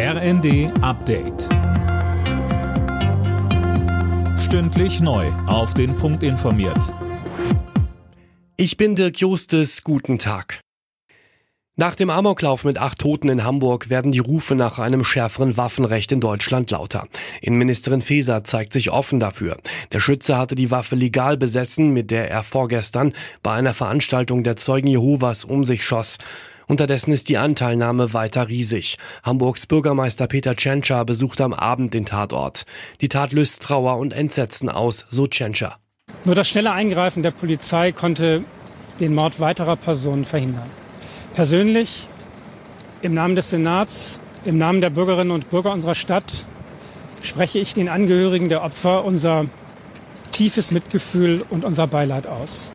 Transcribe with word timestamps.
RND 0.00 0.70
Update. 0.80 1.48
Stündlich 4.38 5.00
neu. 5.00 5.26
Auf 5.48 5.74
den 5.74 5.96
Punkt 5.96 6.22
informiert. 6.22 6.94
Ich 8.56 8.76
bin 8.76 8.94
Dirk 8.94 9.18
Justes. 9.18 9.82
Guten 9.82 10.20
Tag. 10.20 10.60
Nach 11.74 11.96
dem 11.96 12.10
Amoklauf 12.10 12.62
mit 12.62 12.78
acht 12.78 13.00
Toten 13.00 13.28
in 13.28 13.42
Hamburg 13.42 13.90
werden 13.90 14.12
die 14.12 14.20
Rufe 14.20 14.54
nach 14.54 14.78
einem 14.78 15.02
schärferen 15.02 15.56
Waffenrecht 15.56 16.12
in 16.12 16.20
Deutschland 16.20 16.70
lauter. 16.70 17.08
Innenministerin 17.40 18.00
Faeser 18.00 18.44
zeigt 18.44 18.74
sich 18.74 18.92
offen 18.92 19.18
dafür. 19.18 19.56
Der 19.90 19.98
Schütze 19.98 20.38
hatte 20.38 20.54
die 20.54 20.70
Waffe 20.70 20.94
legal 20.94 21.36
besessen, 21.36 21.92
mit 21.92 22.12
der 22.12 22.30
er 22.30 22.44
vorgestern 22.44 23.14
bei 23.42 23.52
einer 23.52 23.74
Veranstaltung 23.74 24.44
der 24.44 24.54
Zeugen 24.54 24.86
Jehovas 24.86 25.44
um 25.44 25.64
sich 25.64 25.84
schoss. 25.84 26.18
Unterdessen 26.68 27.12
ist 27.12 27.30
die 27.30 27.38
Anteilnahme 27.38 28.12
weiter 28.12 28.48
riesig. 28.48 28.98
Hamburgs 29.22 29.66
Bürgermeister 29.66 30.26
Peter 30.26 30.54
Tschentscher 30.54 31.06
besucht 31.06 31.40
am 31.40 31.54
Abend 31.54 31.94
den 31.94 32.04
Tatort. 32.04 32.64
Die 33.00 33.08
Tat 33.08 33.32
löst 33.32 33.62
Trauer 33.62 33.96
und 33.96 34.12
Entsetzen 34.12 34.68
aus, 34.68 35.06
so 35.08 35.26
Tschentscher. 35.26 35.78
Nur 36.26 36.34
das 36.34 36.46
schnelle 36.46 36.70
Eingreifen 36.70 37.22
der 37.22 37.30
Polizei 37.30 37.92
konnte 37.92 38.44
den 39.00 39.14
Mord 39.14 39.40
weiterer 39.40 39.76
Personen 39.76 40.26
verhindern. 40.26 40.68
Persönlich, 41.34 42.06
im 43.00 43.14
Namen 43.14 43.34
des 43.34 43.48
Senats, 43.48 44.20
im 44.44 44.58
Namen 44.58 44.82
der 44.82 44.90
Bürgerinnen 44.90 45.30
und 45.30 45.48
Bürger 45.48 45.72
unserer 45.72 45.94
Stadt 45.94 46.44
spreche 47.22 47.60
ich 47.60 47.72
den 47.72 47.88
Angehörigen 47.88 48.50
der 48.50 48.62
Opfer 48.62 49.06
unser 49.06 49.46
tiefes 50.32 50.70
Mitgefühl 50.70 51.44
und 51.48 51.64
unser 51.64 51.86
Beileid 51.86 52.26
aus. 52.26 52.72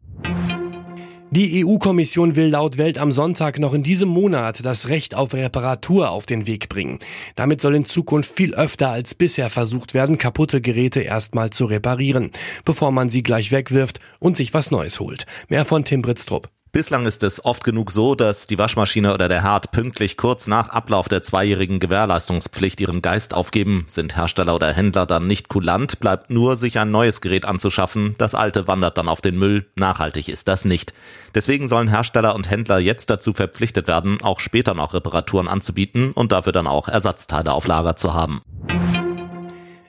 Die 1.35 1.65
EU-Kommission 1.65 2.35
will 2.35 2.49
laut 2.49 2.77
Welt 2.77 2.99
am 2.99 3.11
Sonntag 3.11 3.57
noch 3.57 3.73
in 3.73 3.81
diesem 3.81 4.07
Monat 4.07 4.63
das 4.63 4.89
Recht 4.89 5.15
auf 5.15 5.33
Reparatur 5.33 6.11
auf 6.11 6.27
den 6.27 6.45
Weg 6.45 6.69
bringen. 6.69 6.99
Damit 7.35 7.59
soll 7.59 7.73
in 7.73 7.85
Zukunft 7.85 8.31
viel 8.31 8.53
öfter 8.53 8.89
als 8.89 9.15
bisher 9.15 9.49
versucht 9.49 9.95
werden, 9.95 10.19
kaputte 10.19 10.61
Geräte 10.61 11.01
erstmal 11.01 11.49
zu 11.49 11.65
reparieren, 11.65 12.29
bevor 12.65 12.91
man 12.91 13.09
sie 13.09 13.23
gleich 13.23 13.51
wegwirft 13.51 13.99
und 14.19 14.37
sich 14.37 14.53
was 14.53 14.69
Neues 14.69 14.99
holt. 14.99 15.25
Mehr 15.49 15.65
von 15.65 15.83
Tim 15.83 16.03
Britztrup. 16.03 16.49
Bislang 16.73 17.05
ist 17.05 17.21
es 17.21 17.45
oft 17.45 17.63
genug 17.63 17.91
so, 17.91 18.15
dass 18.15 18.47
die 18.47 18.57
Waschmaschine 18.57 19.13
oder 19.13 19.29
der 19.29 19.43
Herd 19.43 19.69
pünktlich 19.69 20.17
kurz 20.17 20.47
nach 20.47 20.69
Ablauf 20.69 21.07
der 21.07 21.21
zweijährigen 21.21 21.79
Gewährleistungspflicht 21.79 22.81
ihren 22.81 23.03
Geist 23.03 23.35
aufgeben. 23.35 23.85
Sind 23.89 24.17
Hersteller 24.17 24.55
oder 24.55 24.73
Händler 24.73 25.05
dann 25.05 25.27
nicht 25.27 25.49
kulant, 25.49 25.99
bleibt 25.99 26.31
nur, 26.31 26.55
sich 26.55 26.79
ein 26.79 26.89
neues 26.89 27.21
Gerät 27.21 27.45
anzuschaffen. 27.45 28.15
Das 28.17 28.33
alte 28.33 28.67
wandert 28.67 28.97
dann 28.97 29.07
auf 29.07 29.21
den 29.21 29.37
Müll. 29.37 29.67
Nachhaltig 29.75 30.29
ist 30.29 30.47
das 30.47 30.65
nicht. 30.65 30.95
Deswegen 31.35 31.67
sollen 31.67 31.89
Hersteller 31.89 32.33
und 32.33 32.49
Händler 32.49 32.79
jetzt 32.79 33.11
dazu 33.11 33.33
verpflichtet 33.33 33.87
werden, 33.87 34.17
auch 34.23 34.39
später 34.39 34.73
noch 34.73 34.95
Reparaturen 34.95 35.47
anzubieten 35.47 36.11
und 36.11 36.31
dafür 36.31 36.53
dann 36.53 36.65
auch 36.65 36.87
Ersatzteile 36.87 37.53
auf 37.53 37.67
Lager 37.67 37.97
zu 37.97 38.15
haben. 38.15 38.41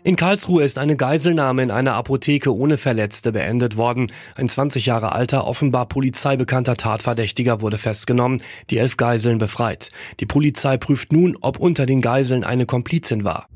In 0.07 0.17
Karlsruhe 0.17 0.63
ist 0.63 0.77
eine 0.77 0.99
Geiselnahme 0.99 1.63
in 1.63 1.71
einer 1.71 1.95
Apotheke 1.95 2.55
ohne 2.55 2.77
Verletzte 2.77 3.33
beendet 3.33 3.79
worden. 3.79 4.13
Ein 4.35 4.51
20 4.51 4.85
Jahre 4.85 5.13
alter, 5.13 5.47
offenbar 5.47 5.87
polizeibekannter 5.87 6.77
Tatverdächtiger 6.77 7.63
wurde 7.63 7.79
festgenommen, 7.79 8.43
die 8.69 8.77
elf 8.77 8.99
Geiseln 8.99 9.39
befreit. 9.39 9.93
Die 10.21 10.27
Polizei 10.27 10.77
prüft 10.77 11.11
nun, 11.11 11.39
ob 11.41 11.59
unter 11.59 11.87
den 11.87 12.03
Geiseln 12.03 12.45
eine 12.45 12.67
Komplizin 12.67 13.25
war. 13.25 13.49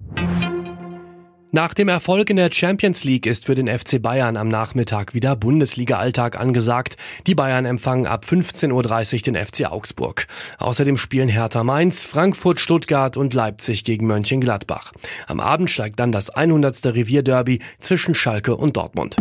Nach 1.50 1.72
dem 1.72 1.88
Erfolg 1.88 2.28
in 2.28 2.36
der 2.36 2.50
Champions 2.52 3.04
League 3.04 3.24
ist 3.24 3.46
für 3.46 3.54
den 3.54 3.68
FC 3.68 4.02
Bayern 4.02 4.36
am 4.36 4.48
Nachmittag 4.48 5.14
wieder 5.14 5.34
Bundesliga-Alltag 5.34 6.38
angesagt. 6.38 6.98
Die 7.26 7.34
Bayern 7.34 7.64
empfangen 7.64 8.06
ab 8.06 8.26
15.30 8.28 9.14
Uhr 9.14 9.20
den 9.20 9.34
FC 9.34 9.64
Augsburg. 9.64 10.26
Außerdem 10.58 10.98
spielen 10.98 11.30
Hertha 11.30 11.64
Mainz, 11.64 12.04
Frankfurt, 12.04 12.60
Stuttgart 12.60 13.16
und 13.16 13.32
Leipzig 13.32 13.84
gegen 13.84 14.06
Mönchengladbach. 14.06 14.92
Am 15.26 15.40
Abend 15.40 15.70
steigt 15.70 15.98
dann 16.00 16.12
das 16.12 16.28
100. 16.28 16.84
Revierderby 16.84 17.60
zwischen 17.80 18.14
Schalke 18.14 18.54
und 18.54 18.76
Dortmund. 18.76 19.16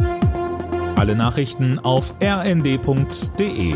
Alle 0.98 1.16
Nachrichten 1.16 1.80
auf 1.80 2.14
rnd.de 2.22 3.76